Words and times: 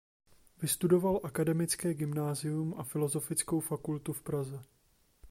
Vystudoval 0.61 1.19
akademické 1.23 1.93
gymnázium 1.93 2.73
a 2.77 2.83
filozofickou 2.83 3.59
fakultu 3.59 4.13
v 4.13 4.21
Praze. 4.21 4.63